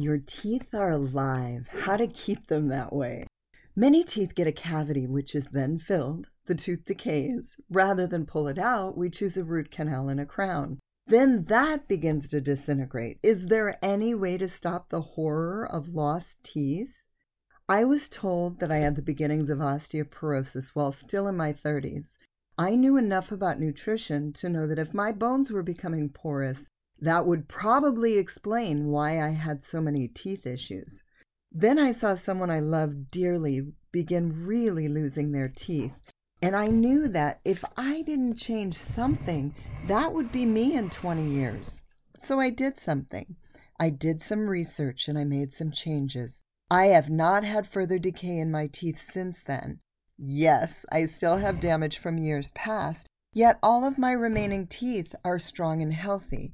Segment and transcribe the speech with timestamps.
[0.00, 1.66] Your teeth are alive.
[1.80, 3.26] How to keep them that way.
[3.74, 6.28] Many teeth get a cavity which is then filled.
[6.46, 7.56] The tooth decays.
[7.68, 10.78] Rather than pull it out, we choose a root canal and a crown.
[11.08, 13.18] Then that begins to disintegrate.
[13.24, 16.92] Is there any way to stop the horror of lost teeth?
[17.68, 22.18] I was told that I had the beginnings of osteoporosis while still in my 30s.
[22.56, 26.68] I knew enough about nutrition to know that if my bones were becoming porous,
[27.00, 31.02] that would probably explain why I had so many teeth issues.
[31.50, 36.10] Then I saw someone I loved dearly begin really losing their teeth.
[36.42, 39.54] And I knew that if I didn't change something,
[39.86, 41.82] that would be me in 20 years.
[42.16, 43.36] So I did something.
[43.80, 46.42] I did some research and I made some changes.
[46.70, 49.80] I have not had further decay in my teeth since then.
[50.18, 55.38] Yes, I still have damage from years past, yet all of my remaining teeth are
[55.38, 56.52] strong and healthy.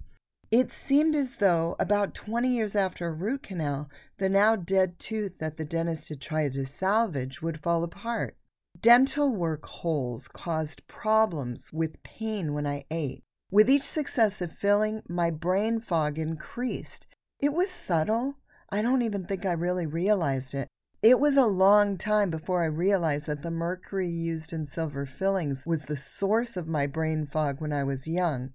[0.55, 5.39] It seemed as though, about 20 years after a root canal, the now dead tooth
[5.39, 8.37] that the dentist had tried to salvage would fall apart.
[8.80, 13.24] Dental work holes caused problems with pain when I ate.
[13.51, 17.09] With each successive filling, my brain fog increased.
[17.41, 18.37] It was subtle.
[18.71, 20.68] I don't even think I really realized it.
[21.02, 25.65] It was a long time before I realized that the mercury used in silver fillings
[25.66, 28.52] was the source of my brain fog when I was young,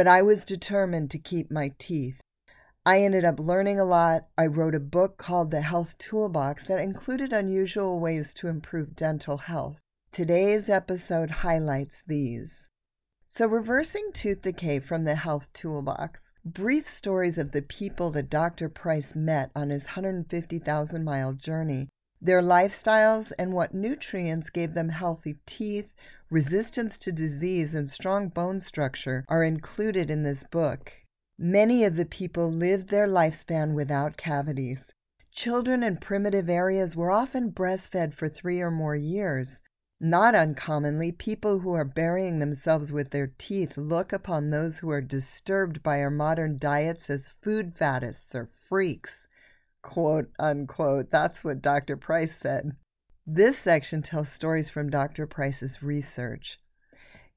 [0.00, 2.22] but I was determined to keep my teeth.
[2.86, 4.28] I ended up learning a lot.
[4.38, 9.36] I wrote a book called The Health Toolbox that included unusual ways to improve dental
[9.36, 9.82] health.
[10.10, 12.66] Today's episode highlights these.
[13.28, 18.70] So, reversing tooth decay from the Health Toolbox, brief stories of the people that Dr.
[18.70, 21.90] Price met on his 150,000 mile journey,
[22.22, 25.92] their lifestyles, and what nutrients gave them healthy teeth,
[26.30, 30.92] resistance to disease, and strong bone structure are included in this book.
[31.38, 34.92] Many of the people lived their lifespan without cavities.
[35.32, 39.62] Children in primitive areas were often breastfed for three or more years.
[40.00, 45.02] Not uncommonly, people who are burying themselves with their teeth look upon those who are
[45.02, 49.28] disturbed by our modern diets as food faddists or freaks.
[49.82, 51.10] Quote unquote.
[51.10, 51.96] That's what Dr.
[51.96, 52.72] Price said.
[53.26, 55.26] This section tells stories from Dr.
[55.26, 56.58] Price's research.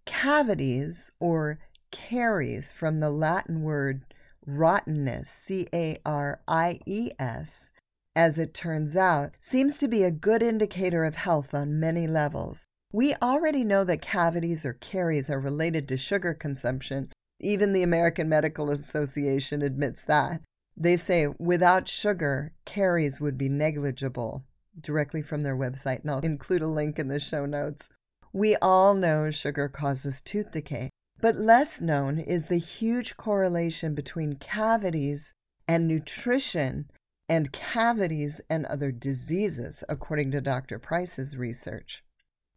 [0.05, 1.59] Cavities, or
[1.91, 4.03] caries, from the Latin word
[4.45, 7.69] rottenness, C A R I E S,
[8.15, 12.65] as it turns out, seems to be a good indicator of health on many levels.
[12.91, 17.11] We already know that cavities or caries are related to sugar consumption.
[17.39, 20.41] Even the American Medical Association admits that.
[20.77, 24.43] They say without sugar, caries would be negligible,
[24.79, 27.89] directly from their website, and I'll include a link in the show notes.
[28.31, 30.89] We all know sugar causes tooth decay,
[31.21, 35.33] but less known is the huge correlation between cavities
[35.67, 36.89] and nutrition
[37.29, 40.79] and cavities and other diseases, according to Dr.
[40.79, 42.03] Price's research.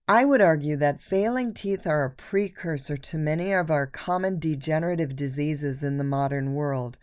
[0.08, 5.16] I would argue that failing teeth are a precursor to many of our common degenerative
[5.16, 6.98] diseases in the modern world.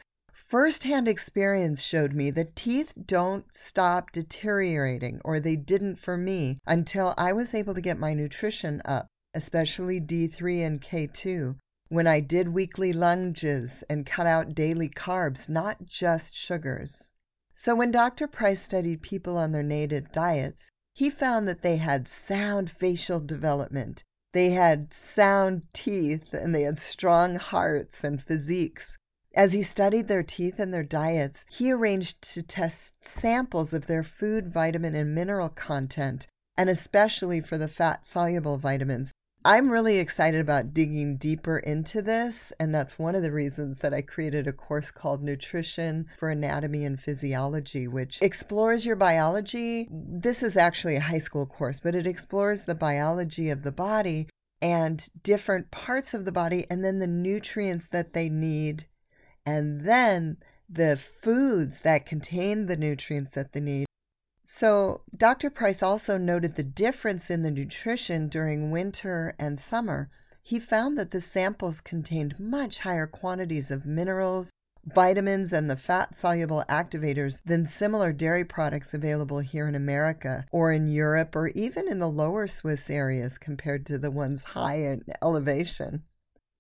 [0.54, 6.60] First hand experience showed me that teeth don't stop deteriorating, or they didn't for me,
[6.68, 11.56] until I was able to get my nutrition up, especially D3 and K2,
[11.88, 17.12] when I did weekly lunges and cut out daily carbs, not just sugars.
[17.56, 18.28] So, when Dr.
[18.28, 24.04] Price studied people on their native diets, he found that they had sound facial development,
[24.34, 29.00] they had sound teeth, and they had strong hearts and physiques.
[29.36, 34.04] As he studied their teeth and their diets, he arranged to test samples of their
[34.04, 39.12] food, vitamin, and mineral content, and especially for the fat soluble vitamins,
[39.46, 43.94] I'm really excited about digging deeper into this, and that's one of the reasons that
[43.94, 49.90] I created a course called Nutrition for Anatomy and Physiology, which explores your biology.
[49.92, 54.30] This is actually a high school course, but it explores the biology of the body
[54.62, 58.86] and different parts of the body, and then the nutrients that they need,
[59.46, 60.38] and then
[60.70, 63.86] the foods that contain the nutrients that they need
[64.46, 65.50] so, Dr.
[65.50, 70.10] Price also noted the difference in the nutrition during winter and summer.
[70.42, 74.52] He found that the samples contained much higher quantities of minerals,
[74.84, 80.74] vitamins, and the fat soluble activators than similar dairy products available here in America or
[80.74, 85.04] in Europe or even in the lower Swiss areas compared to the ones high in
[85.22, 86.04] elevation.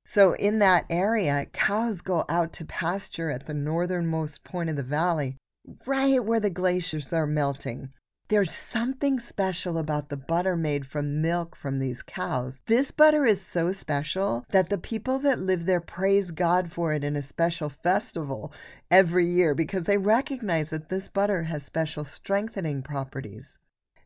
[0.05, 4.83] So, in that area, cows go out to pasture at the northernmost point of the
[4.83, 5.37] valley
[5.85, 7.89] right where the glaciers are melting.
[8.29, 12.61] There's something special about the butter made from milk from these cows.
[12.67, 17.03] This butter is so special that the people that live there praise God for it
[17.03, 18.51] in a special festival
[18.89, 23.59] every year because they recognize that this butter has special strengthening properties.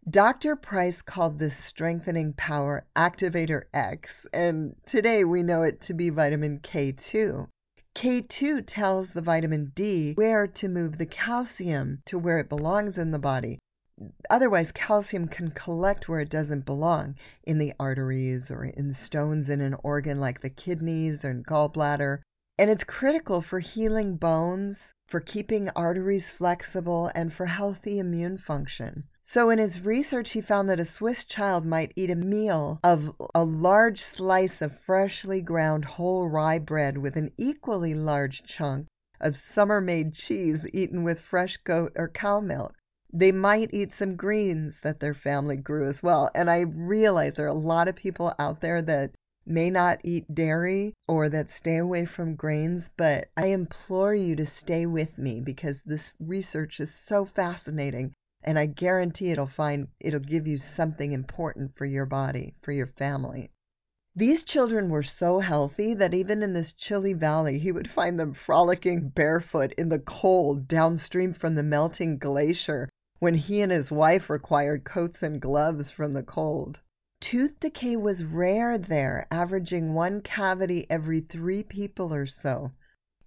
[0.10, 0.56] Dr.
[0.56, 6.60] Price called this strengthening power Activator X, and today we know it to be vitamin
[6.60, 7.50] K2.
[7.94, 13.12] K2 tells the vitamin D where to move the calcium to where it belongs in
[13.12, 13.60] the body.
[14.30, 19.60] Otherwise, calcium can collect where it doesn't belong in the arteries or in stones in
[19.60, 22.20] an organ like the kidneys and gallbladder.
[22.58, 29.04] And it's critical for healing bones, for keeping arteries flexible, and for healthy immune function.
[29.30, 33.12] So, in his research, he found that a Swiss child might eat a meal of
[33.36, 38.88] a large slice of freshly ground whole rye bread with an equally large chunk
[39.20, 42.76] of summer made cheese eaten with fresh goat or cow milk.
[43.12, 46.30] They might eat some greens that their family grew as well.
[46.34, 49.12] And I realize there are a lot of people out there that
[49.46, 54.46] may not eat dairy or that stay away from grains, but I implore you to
[54.46, 58.14] stay with me because this research is so fascinating
[58.48, 62.88] and I guarantee it'll find it'll give you something important for your body, for your
[62.88, 63.52] family.
[64.16, 68.34] These children were so healthy that even in this chilly valley, he would find them
[68.34, 72.88] frolicking barefoot in the cold downstream from the melting glacier
[73.20, 76.80] when he and his wife required coats and gloves from the cold.
[77.20, 82.72] Tooth decay was rare there, averaging one cavity every three people or so.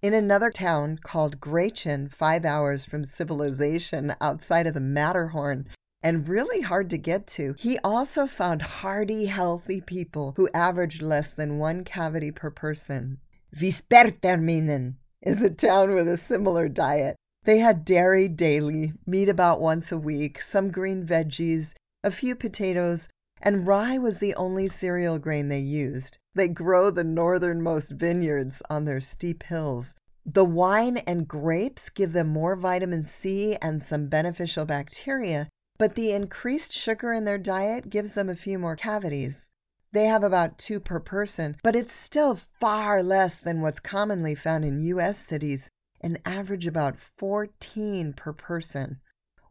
[0.01, 5.67] In another town called Grächen, five hours from civilization outside of the Matterhorn,
[6.01, 11.31] and really hard to get to, he also found hardy, healthy people who averaged less
[11.31, 13.19] than one cavity per person.
[13.55, 17.15] Visperterminen is a town with a similar diet.
[17.43, 23.07] They had dairy daily, meat about once a week, some green veggies, a few potatoes,
[23.39, 26.17] and rye was the only cereal grain they used.
[26.33, 29.95] They grow the northernmost vineyards on their steep hills.
[30.25, 36.11] The wine and grapes give them more vitamin C and some beneficial bacteria, but the
[36.11, 39.49] increased sugar in their diet gives them a few more cavities.
[39.93, 44.63] They have about two per person, but it's still far less than what's commonly found
[44.63, 45.19] in U.S.
[45.19, 45.69] cities,
[45.99, 49.01] an average about 14 per person.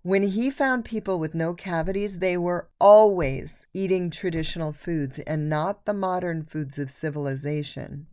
[0.03, 5.85] When he found people with no cavities, they were always eating traditional foods and not
[5.85, 8.07] the modern foods of civilization.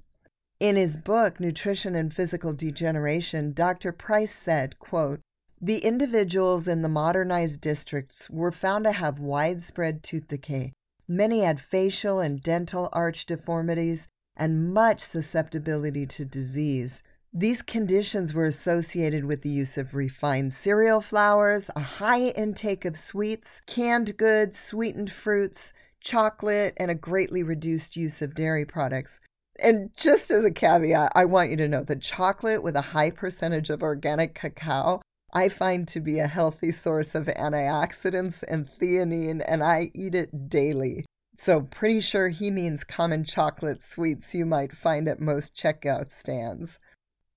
[0.59, 3.93] In his book, Nutrition and Physical Degeneration, Dr.
[3.93, 5.21] Price said, quote,
[5.61, 10.73] the individuals in the modernized districts were found to have widespread tooth decay.
[11.07, 17.01] Many had facial and dental arch deformities and much susceptibility to disease.
[17.33, 22.97] These conditions were associated with the use of refined cereal flours, a high intake of
[22.97, 29.19] sweets, canned goods, sweetened fruits, chocolate, and a greatly reduced use of dairy products.
[29.61, 33.11] And just as a caveat, I want you to know that chocolate with a high
[33.11, 35.01] percentage of organic cacao
[35.33, 40.49] I find to be a healthy source of antioxidants and theanine, and I eat it
[40.49, 41.05] daily.
[41.35, 46.79] So, pretty sure he means common chocolate sweets you might find at most checkout stands.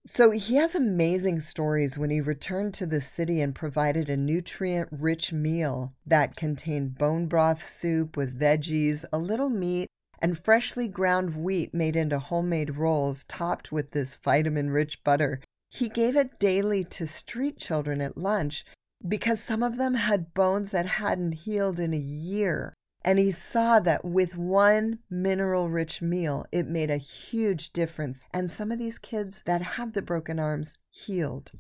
[0.07, 4.89] So he has amazing stories when he returned to the city and provided a nutrient
[4.91, 9.89] rich meal that contained bone broth soup with veggies, a little meat,
[10.19, 15.41] and freshly ground wheat made into homemade rolls topped with this vitamin rich butter.
[15.69, 18.65] He gave it daily to street children at lunch
[19.07, 22.75] because some of them had bones that hadn't healed in a year.
[23.03, 28.25] And he saw that with one mineral rich meal, it made a huge difference.
[28.33, 31.53] And some of these kids that had the broken arms healed.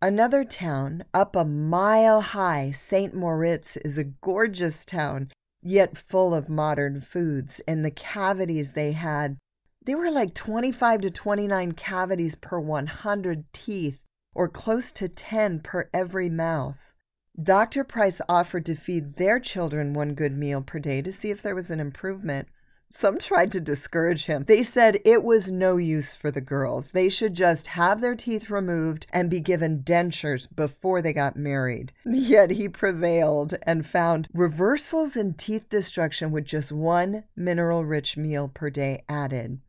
[0.00, 3.14] Another town, up a mile high, St.
[3.14, 5.30] Moritz, is a gorgeous town,
[5.62, 7.60] yet full of modern foods.
[7.66, 9.36] And the cavities they had,
[9.84, 15.88] they were like 25 to 29 cavities per 100 teeth, or close to 10 per
[15.92, 16.94] every mouth.
[17.40, 17.84] Dr.
[17.84, 21.54] Price offered to feed their children one good meal per day to see if there
[21.54, 22.48] was an improvement.
[22.90, 24.44] Some tried to discourage him.
[24.46, 26.90] They said it was no use for the girls.
[26.90, 31.92] They should just have their teeth removed and be given dentures before they got married.
[32.06, 38.48] Yet he prevailed and found reversals in teeth destruction with just one mineral rich meal
[38.48, 39.60] per day added.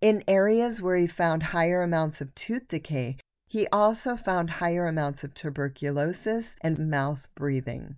[0.00, 3.16] In areas where he found higher amounts of tooth decay,
[3.54, 7.94] he also found higher amounts of tuberculosis and mouth breathing.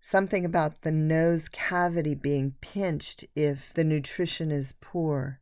[0.00, 5.38] Something about the nose cavity being pinched if the nutrition is poor.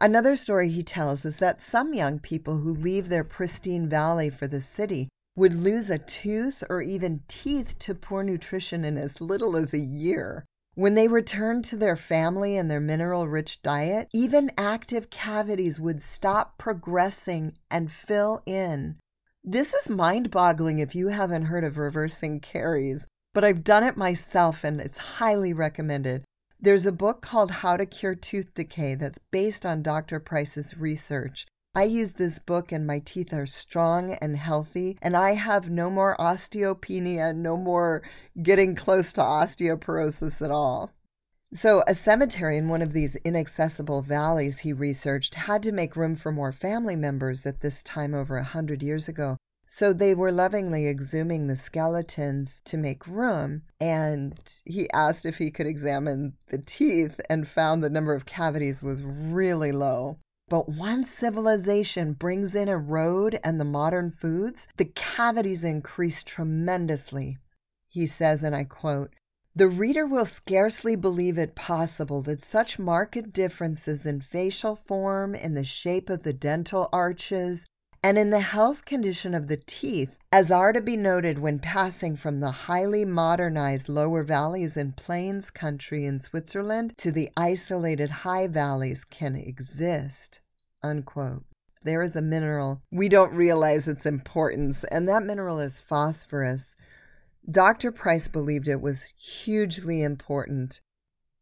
[0.00, 4.48] Another story he tells is that some young people who leave their pristine valley for
[4.48, 9.56] the city would lose a tooth or even teeth to poor nutrition in as little
[9.56, 10.44] as a year.
[10.76, 16.02] When they returned to their family and their mineral rich diet, even active cavities would
[16.02, 18.96] stop progressing and fill in.
[19.44, 23.96] This is mind boggling if you haven't heard of reversing caries, but I've done it
[23.96, 26.24] myself and it's highly recommended.
[26.58, 30.18] There's a book called How to Cure Tooth Decay that's based on Dr.
[30.18, 31.46] Price's research.
[31.76, 35.90] I use this book and my teeth are strong and healthy, and I have no
[35.90, 38.02] more osteopenia, no more
[38.40, 40.92] getting close to osteoporosis at all.
[41.52, 46.14] So, a cemetery in one of these inaccessible valleys he researched had to make room
[46.14, 49.36] for more family members at this time over a hundred years ago.
[49.66, 55.50] So they were lovingly exhuming the skeletons to make room, and he asked if he
[55.50, 60.18] could examine the teeth and found the number of cavities was really low.
[60.48, 67.38] But once civilization brings in a road and the modern foods, the cavities increase tremendously.
[67.88, 69.14] He says, and I quote,
[69.56, 75.54] the reader will scarcely believe it possible that such marked differences in facial form, in
[75.54, 77.64] the shape of the dental arches,
[78.04, 82.14] and in the health condition of the teeth, as are to be noted when passing
[82.14, 88.46] from the highly modernized lower valleys and plains country in Switzerland to the isolated high
[88.46, 90.40] valleys, can exist.
[90.82, 91.44] Unquote.
[91.82, 92.82] There is a mineral.
[92.92, 96.76] We don't realize its importance, and that mineral is phosphorus.
[97.50, 97.90] Dr.
[97.90, 100.82] Price believed it was hugely important.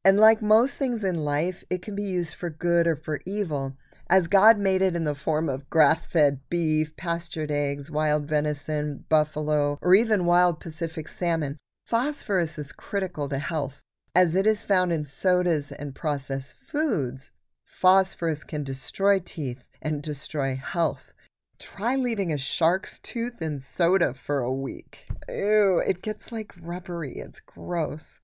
[0.05, 3.77] And like most things in life, it can be used for good or for evil.
[4.13, 9.07] As God made it in the form of grass fed beef, pastured eggs, wild venison,
[9.09, 13.81] buffalo, or even wild Pacific salmon, phosphorus is critical to health.
[14.15, 17.33] As it is found in sodas and processed foods,
[17.65, 21.15] phosphorus can destroy teeth and destroy health.
[21.59, 25.07] Try leaving a shark's tooth in soda for a week.
[25.27, 27.15] Ew, it gets like rubbery.
[27.15, 28.21] It's gross.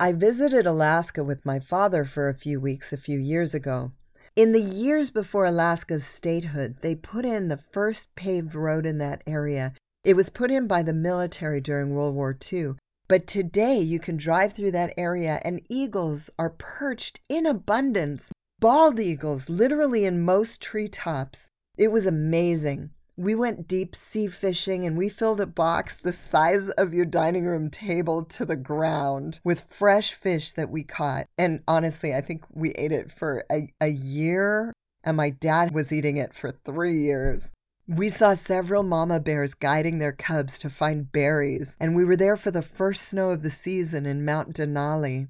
[0.00, 3.92] I visited Alaska with my father for a few weeks a few years ago.
[4.36, 9.22] In the years before Alaska's statehood, they put in the first paved road in that
[9.26, 9.72] area.
[10.04, 12.74] It was put in by the military during World War II.
[13.08, 18.30] But today you can drive through that area and eagles are perched in abundance.
[18.60, 21.48] Bald eagles, literally in most treetops.
[21.78, 22.90] It was amazing.
[23.18, 27.46] We went deep sea fishing and we filled a box the size of your dining
[27.46, 31.26] room table to the ground with fresh fish that we caught.
[31.38, 35.92] And honestly, I think we ate it for a, a year, and my dad was
[35.92, 37.54] eating it for three years.
[37.88, 42.36] We saw several mama bears guiding their cubs to find berries, and we were there
[42.36, 45.28] for the first snow of the season in Mount Denali.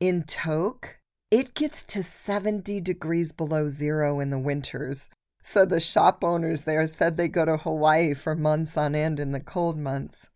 [0.00, 0.98] In Tok,
[1.30, 5.08] it gets to 70 degrees below zero in the winters,
[5.42, 9.32] so the shop owners there said they go to Hawaii for months on end in
[9.32, 10.28] the cold months.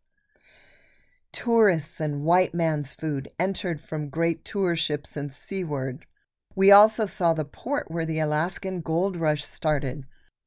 [1.32, 6.06] Tourists and white man's food entered from great tour ships and Seward.
[6.54, 10.04] We also saw the port where the Alaskan gold rush started.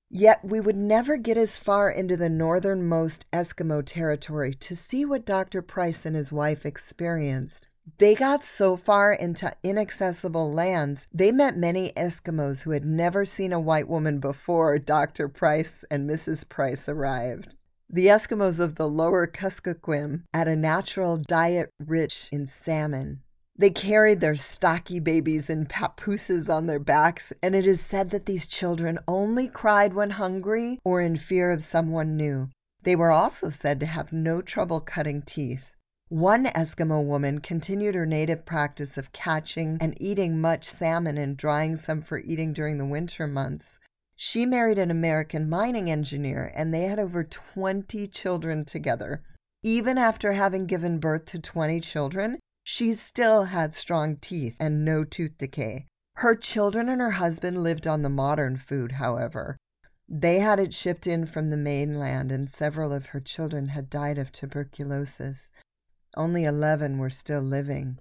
[0.10, 5.26] Yet we would never get as far into the northernmost Eskimo territory to see what
[5.26, 5.62] Dr.
[5.62, 7.68] Price and his wife experienced.
[8.00, 13.54] They got so far into inaccessible lands, they met many Eskimos who had never seen
[13.54, 15.30] a white woman before Dr.
[15.30, 16.48] Price and Mrs.
[16.48, 17.56] Price arrived.
[17.90, 23.22] The Eskimos of the lower Kuskokwim had a natural diet rich in salmon.
[23.58, 28.26] They carried their stocky babies in papooses on their backs, and it is said that
[28.26, 32.50] these children only cried when hungry or in fear of someone new.
[32.84, 35.72] They were also said to have no trouble cutting teeth.
[36.10, 41.76] One Eskimo woman continued her native practice of catching and eating much salmon and drying
[41.76, 43.78] some for eating during the winter months.
[44.16, 49.22] She married an American mining engineer, and they had over 20 children together.
[49.64, 55.04] Even after having given birth to 20 children, she still had strong teeth and no
[55.04, 55.88] tooth decay.
[56.16, 59.58] Her children and her husband lived on the modern food, however.
[60.08, 64.18] They had it shipped in from the mainland, and several of her children had died
[64.18, 65.52] of tuberculosis.
[66.18, 68.00] Only 11 were still living.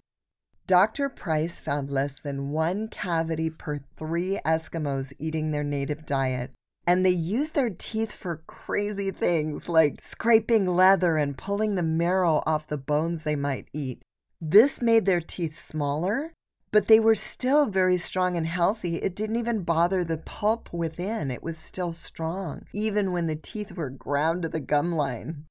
[0.67, 1.11] Dr.
[1.11, 6.51] Price found less than one cavity per three Eskimos eating their native diet,
[6.87, 12.43] and they used their teeth for crazy things like scraping leather and pulling the marrow
[12.47, 14.01] off the bones they might eat.
[14.41, 16.33] This made their teeth smaller,
[16.73, 18.97] but they were still very strong and healthy.
[18.97, 23.73] It didn't even bother the pulp within, it was still strong, even when the teeth
[23.73, 25.45] were ground to the gum line.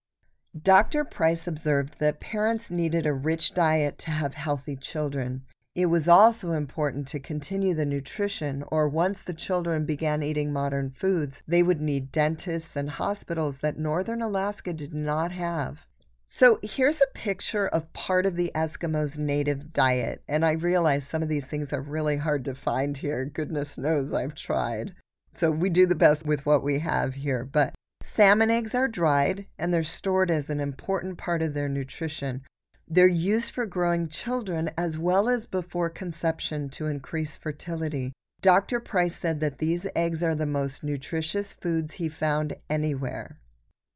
[0.62, 1.03] Dr.
[1.03, 5.43] Price observed that parents needed a rich diet to have healthy children.
[5.75, 10.91] It was also important to continue the nutrition, or once the children began eating modern
[10.91, 15.85] foods, they would need dentists and hospitals that northern Alaska did not have.
[16.25, 21.21] So here's a picture of part of the Eskimos' native diet, and I realize some
[21.21, 23.25] of these things are really hard to find here.
[23.25, 24.95] Goodness knows I've tried.
[25.33, 27.43] So we do the best with what we have here.
[27.43, 32.43] But salmon eggs are dried and they're stored as an important part of their nutrition.
[32.88, 38.13] They're used for growing children as well as before conception to increase fertility.
[38.41, 38.79] Dr.
[38.79, 43.39] Price said that these eggs are the most nutritious foods he found anywhere.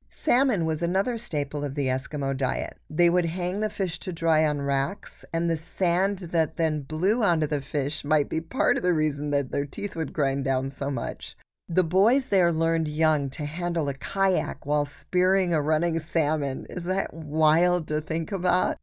[0.10, 2.80] Salmon was another staple of the Eskimo diet.
[2.90, 7.22] They would hang the fish to dry on racks, and the sand that then blew
[7.22, 10.72] onto the fish might be part of the reason that their teeth would grind down
[10.72, 11.38] so much.
[11.72, 16.66] The boys there learned young to handle a kayak while spearing a running salmon.
[16.68, 18.78] Is that wild to think about?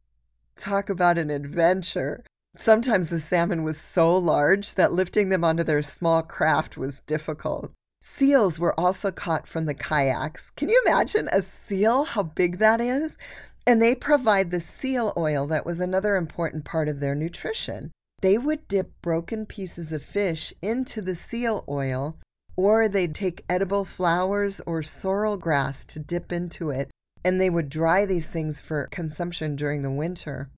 [0.55, 2.23] Talk about an adventure.
[2.55, 7.73] Sometimes the salmon was so large that lifting them onto their small craft was difficult.
[8.01, 10.51] Seals were also caught from the kayaks.
[10.51, 13.17] Can you imagine a seal, how big that is?
[13.65, 17.91] And they provide the seal oil that was another important part of their nutrition.
[18.21, 22.17] They would dip broken pieces of fish into the seal oil
[22.57, 26.89] or they'd take edible flowers or sorrel grass to dip into it,
[27.23, 30.49] and they would dry these things for consumption during the winter.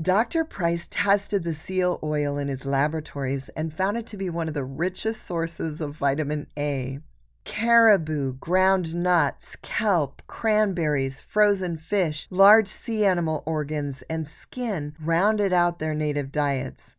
[0.00, 0.44] Dr.
[0.44, 4.54] Price tested the seal oil in his laboratories and found it to be one of
[4.54, 7.00] the richest sources of vitamin A.
[7.44, 15.78] Caribou, ground nuts, kelp, cranberries, frozen fish, large sea animal organs, and skin rounded out
[15.78, 16.94] their native diets.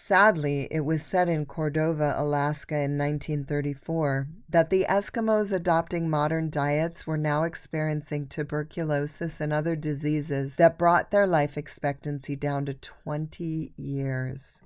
[0.00, 7.04] Sadly, it was said in Cordova, Alaska in 1934 that the Eskimos adopting modern diets
[7.06, 13.72] were now experiencing tuberculosis and other diseases that brought their life expectancy down to 20
[13.76, 14.62] years.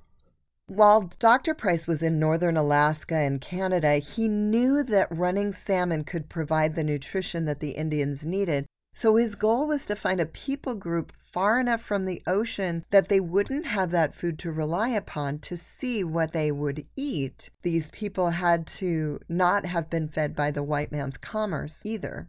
[0.67, 1.55] While Dr.
[1.55, 6.85] Price was in northern Alaska and Canada, he knew that running salmon could provide the
[6.85, 11.59] nutrition that the Indians needed, so his goal was to find a people group far
[11.59, 16.05] enough from the ocean that they wouldn't have that food to rely upon to see
[16.05, 17.49] what they would eat.
[17.62, 22.29] These people had to not have been fed by the white man's commerce either.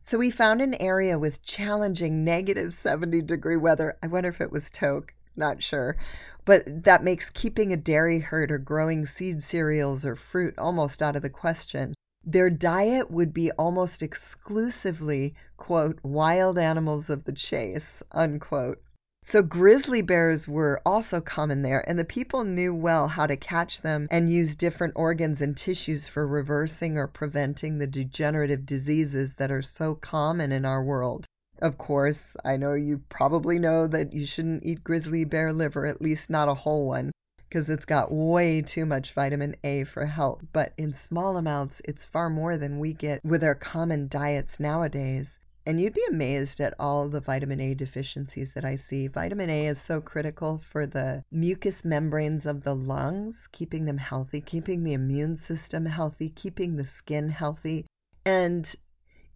[0.00, 3.96] So we found an area with challenging negative 70 degree weather.
[4.02, 5.96] I wonder if it was Tok, not sure.
[6.44, 11.16] But that makes keeping a dairy herd or growing seed cereals or fruit almost out
[11.16, 11.94] of the question.
[12.26, 18.80] Their diet would be almost exclusively, quote, wild animals of the chase, unquote.
[19.22, 23.80] So grizzly bears were also common there, and the people knew well how to catch
[23.80, 29.50] them and use different organs and tissues for reversing or preventing the degenerative diseases that
[29.50, 31.26] are so common in our world.
[31.60, 36.02] Of course, I know you probably know that you shouldn't eat grizzly bear liver, at
[36.02, 37.10] least not a whole one
[37.54, 40.42] because it's got way too much vitamin A for health.
[40.52, 45.38] But in small amounts, it's far more than we get with our common diets nowadays.
[45.64, 49.06] And you'd be amazed at all the vitamin A deficiencies that I see.
[49.06, 54.40] Vitamin A is so critical for the mucous membranes of the lungs, keeping them healthy,
[54.40, 57.86] keeping the immune system healthy, keeping the skin healthy.
[58.26, 58.74] And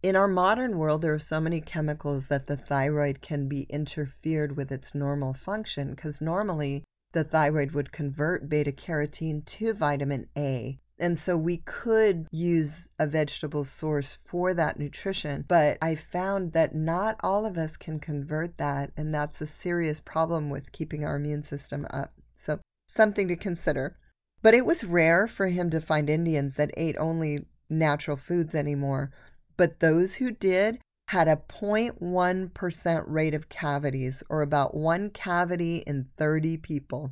[0.02, 4.56] in our modern world, there are so many chemicals that the thyroid can be interfered
[4.56, 6.82] with its normal function because normally
[7.18, 10.78] the thyroid would convert beta carotene to vitamin A.
[11.00, 16.76] And so we could use a vegetable source for that nutrition, but I found that
[16.76, 21.16] not all of us can convert that, and that's a serious problem with keeping our
[21.16, 22.12] immune system up.
[22.34, 23.96] So, something to consider.
[24.40, 29.10] But it was rare for him to find Indians that ate only natural foods anymore.
[29.56, 36.06] But those who did had a 0.1% rate of cavities, or about one cavity in
[36.18, 37.10] 30 people.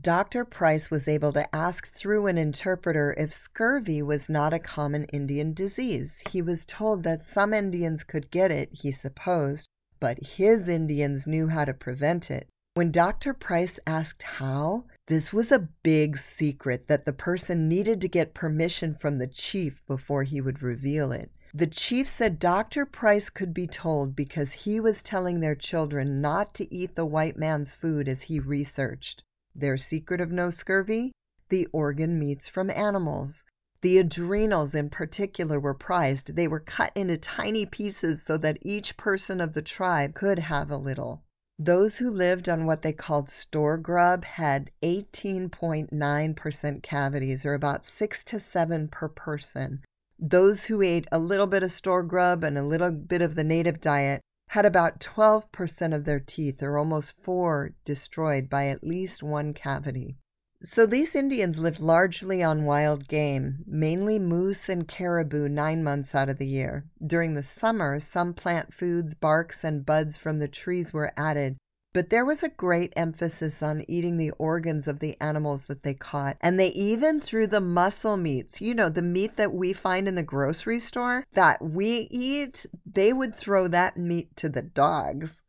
[0.00, 0.44] Dr.
[0.44, 5.52] Price was able to ask through an interpreter if scurvy was not a common Indian
[5.52, 6.22] disease.
[6.30, 9.66] He was told that some Indians could get it, he supposed,
[9.98, 12.48] but his Indians knew how to prevent it.
[12.74, 13.34] When Dr.
[13.34, 18.94] Price asked how, this was a big secret that the person needed to get permission
[18.94, 21.32] from the chief before he would reveal it.
[21.54, 22.86] The chief said Dr.
[22.86, 27.36] Price could be told because he was telling their children not to eat the white
[27.36, 29.22] man's food as he researched.
[29.54, 31.12] Their secret of no scurvy?
[31.50, 33.44] The organ meats from animals.
[33.82, 36.36] The adrenals, in particular, were prized.
[36.36, 40.70] They were cut into tiny pieces so that each person of the tribe could have
[40.70, 41.22] a little.
[41.58, 48.24] Those who lived on what they called store grub had 18.9% cavities, or about 6
[48.24, 49.82] to 7 per person.
[50.24, 53.42] Those who ate a little bit of store grub and a little bit of the
[53.42, 59.24] native diet had about 12% of their teeth, or almost four, destroyed by at least
[59.24, 60.18] one cavity.
[60.62, 66.28] So these Indians lived largely on wild game, mainly moose and caribou nine months out
[66.28, 66.84] of the year.
[67.04, 71.56] During the summer, some plant foods, barks, and buds from the trees were added,
[71.92, 75.94] but there was a great emphasis on eating the organs of the animals that they
[75.94, 76.36] caught.
[76.40, 80.14] And they even threw the muscle meats, you know, the meat that we find in
[80.14, 85.42] the grocery store that we eat, they would throw that meat to the dogs.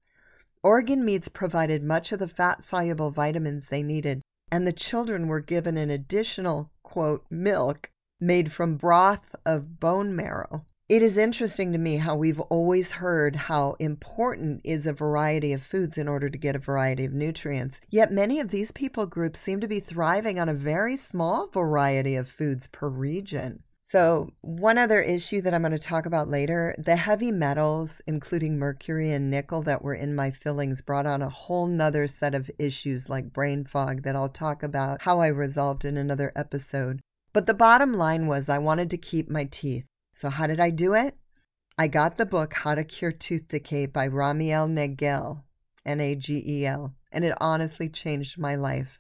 [0.62, 5.42] Organ meats provided much of the fat soluble vitamins they needed, and the children were
[5.42, 10.66] given an additional, quote, milk made from broth of bone marrow.
[10.90, 15.64] It is interesting to me how we've always heard how important is a variety of
[15.64, 17.80] foods in order to get a variety of nutrients.
[17.90, 22.16] Yet many of these people groups seem to be thriving on a very small variety
[22.18, 23.64] of foods per region.
[23.80, 28.58] So, one other issue that I'm going to talk about later the heavy metals, including
[28.58, 32.52] mercury and nickel, that were in my fillings brought on a whole nother set of
[32.60, 37.00] issues like brain fog that I'll talk about how I resolved in another episode.
[37.32, 39.86] But the bottom line was I wanted to keep my teeth.
[40.14, 41.18] So, how did I do it?
[41.76, 45.44] I got the book How to Cure Tooth Decay by Ramiel Nagel,
[45.88, 49.00] N A G E L, and it honestly changed my life.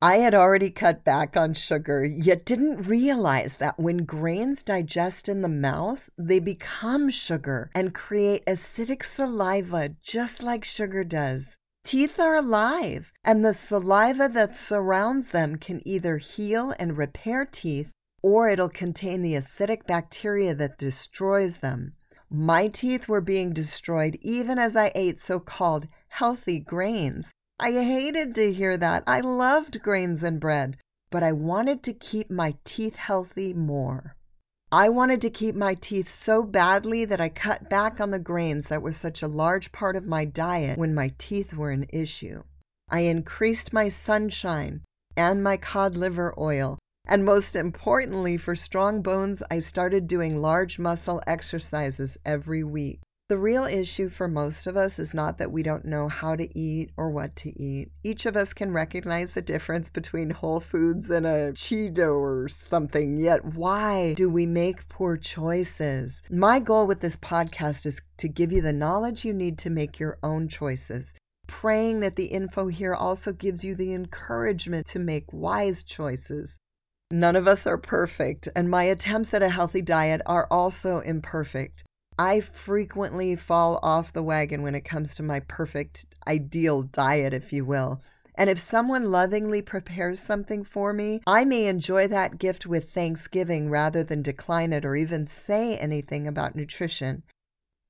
[0.00, 5.42] I had already cut back on sugar, yet didn't realize that when grains digest in
[5.42, 11.56] the mouth, they become sugar and create acidic saliva just like sugar does.
[11.84, 17.90] Teeth are alive, and the saliva that surrounds them can either heal and repair teeth
[18.24, 21.92] or it'll contain the acidic bacteria that destroys them.
[22.30, 27.32] My teeth were being destroyed even as I ate so called healthy grains.
[27.60, 29.04] I hated to hear that.
[29.06, 30.78] I loved grains and bread,
[31.10, 34.16] but I wanted to keep my teeth healthy more.
[34.72, 38.68] I wanted to keep my teeth so badly that I cut back on the grains
[38.68, 42.42] that were such a large part of my diet when my teeth were an issue.
[42.88, 44.80] I increased my sunshine
[45.14, 50.78] and my cod liver oil and most importantly, for strong bones, I started doing large
[50.78, 53.00] muscle exercises every week.
[53.30, 56.58] The real issue for most of us is not that we don't know how to
[56.58, 57.90] eat or what to eat.
[58.02, 63.16] Each of us can recognize the difference between whole foods and a Cheeto or something,
[63.16, 66.20] yet why do we make poor choices?
[66.28, 69.98] My goal with this podcast is to give you the knowledge you need to make
[69.98, 71.14] your own choices.
[71.46, 76.58] Praying that the info here also gives you the encouragement to make wise choices.
[77.10, 81.84] None of us are perfect, and my attempts at a healthy diet are also imperfect.
[82.18, 87.52] I frequently fall off the wagon when it comes to my perfect, ideal diet, if
[87.52, 88.02] you will.
[88.36, 93.70] And if someone lovingly prepares something for me, I may enjoy that gift with thanksgiving
[93.70, 97.22] rather than decline it or even say anything about nutrition.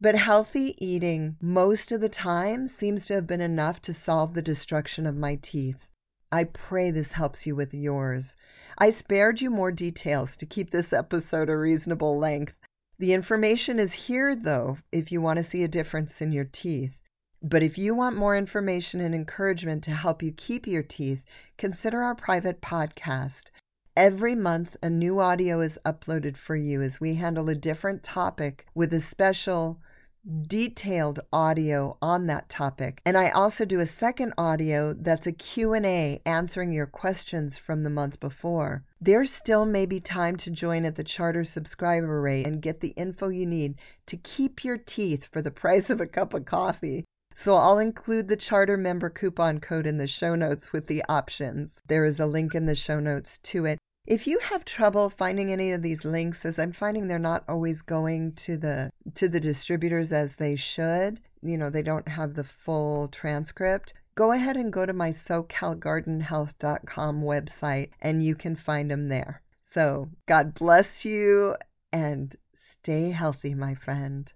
[0.01, 4.43] But healthy eating most of the time seems to have been enough to solve the
[4.43, 5.87] destruction of my teeth.
[6.33, 8.37] I pray this helps you with yours.
[8.77, 12.55] I spared you more details to keep this episode a reasonable length.
[12.99, 16.97] The information is here, though, if you want to see a difference in your teeth.
[17.43, 21.23] But if you want more information and encouragement to help you keep your teeth,
[21.59, 23.51] consider our private podcast.
[23.97, 28.67] Every month, a new audio is uploaded for you as we handle a different topic
[28.75, 29.81] with a special
[30.47, 36.19] detailed audio on that topic and i also do a second audio that's a q&a
[36.25, 40.97] answering your questions from the month before there still may be time to join at
[40.97, 43.75] the charter subscriber rate and get the info you need
[44.07, 48.29] to keep your teeth for the price of a cup of coffee so I'll include
[48.29, 51.83] the charter member coupon code in the show notes with the options.
[51.89, 53.79] There is a link in the show notes to it.
[54.07, 57.81] If you have trouble finding any of these links, as I'm finding they're not always
[57.81, 62.45] going to the to the distributors as they should, you know, they don't have the
[62.45, 69.09] full transcript, go ahead and go to my socalgardenhealth.com website and you can find them
[69.09, 69.41] there.
[69.63, 71.57] So, God bless you
[71.91, 74.31] and stay healthy, my friend.